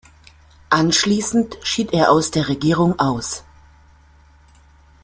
Anschließend 0.71 1.59
schied 1.61 1.93
er 1.93 2.09
aus 2.11 2.31
der 2.31 2.47
Regierung 2.49 2.97
aus. 2.97 3.43